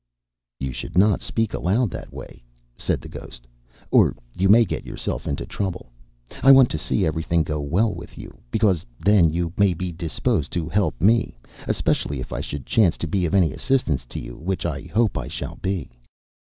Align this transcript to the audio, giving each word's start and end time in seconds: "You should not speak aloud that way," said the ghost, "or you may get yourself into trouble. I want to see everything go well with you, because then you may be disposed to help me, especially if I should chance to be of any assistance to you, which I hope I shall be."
"You 0.59 0.71
should 0.71 0.97
not 0.97 1.21
speak 1.21 1.53
aloud 1.53 1.91
that 1.91 2.11
way," 2.11 2.43
said 2.75 3.01
the 3.01 3.07
ghost, 3.07 3.45
"or 3.91 4.15
you 4.35 4.49
may 4.49 4.65
get 4.65 4.83
yourself 4.83 5.27
into 5.27 5.45
trouble. 5.45 5.91
I 6.41 6.51
want 6.51 6.71
to 6.71 6.77
see 6.79 7.05
everything 7.05 7.43
go 7.43 7.59
well 7.61 7.93
with 7.93 8.17
you, 8.17 8.35
because 8.49 8.83
then 8.99 9.29
you 9.29 9.53
may 9.57 9.75
be 9.75 9.91
disposed 9.91 10.51
to 10.53 10.67
help 10.69 10.99
me, 10.99 11.37
especially 11.67 12.19
if 12.19 12.33
I 12.33 12.41
should 12.41 12.65
chance 12.65 12.97
to 12.97 13.07
be 13.07 13.27
of 13.27 13.35
any 13.35 13.53
assistance 13.53 14.07
to 14.07 14.19
you, 14.19 14.37
which 14.37 14.65
I 14.65 14.81
hope 14.91 15.19
I 15.19 15.27
shall 15.27 15.57
be." 15.61 15.91